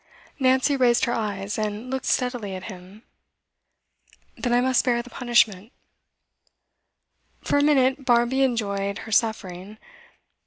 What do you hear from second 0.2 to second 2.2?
Nancy raised her eyes and looked